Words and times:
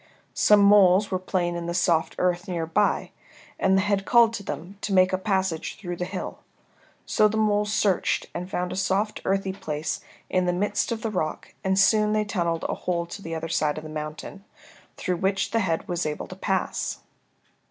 Some 0.33 0.61
moles 0.61 1.11
were 1.11 1.19
playing 1.19 1.55
in 1.55 1.67
the 1.67 1.75
soft 1.75 2.15
earth 2.17 2.47
near 2.47 2.65
by, 2.65 3.11
and 3.59 3.77
the 3.77 3.83
head 3.83 4.03
called 4.03 4.33
to 4.33 4.41
them 4.41 4.79
to 4.81 4.93
make 4.93 5.13
a 5.13 5.15
passage 5.19 5.77
through 5.77 5.97
the 5.97 6.05
hill. 6.05 6.39
So 7.05 7.27
the 7.27 7.37
moles 7.37 7.71
searched 7.71 8.25
and 8.33 8.49
found 8.49 8.71
a 8.71 8.75
soft 8.75 9.21
earthy 9.25 9.53
place 9.53 9.99
in 10.27 10.47
the 10.47 10.53
midst 10.53 10.91
of 10.91 11.03
the 11.03 11.11
rock 11.11 11.53
and 11.63 11.77
soon 11.77 12.13
they 12.13 12.25
tunnelled 12.25 12.65
a 12.67 12.73
hole 12.73 13.05
to 13.05 13.21
the 13.21 13.35
other 13.35 13.47
side 13.47 13.77
of 13.77 13.83
the 13.83 13.91
mountain, 13.91 14.43
through 14.97 15.17
which 15.17 15.51
the 15.51 15.59
head 15.59 15.87
was 15.87 16.07
able 16.07 16.25
to 16.29 16.35
pass. 16.35 17.01